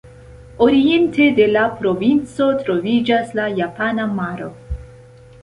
Oriente 0.67 1.27
de 1.39 1.45
la 1.57 1.65
provinco 1.81 2.47
troviĝas 2.63 3.37
la 3.41 3.47
Japana 3.61 4.09
Maro. 4.19 4.51